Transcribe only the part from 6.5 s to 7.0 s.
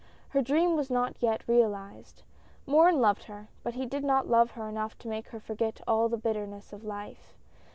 of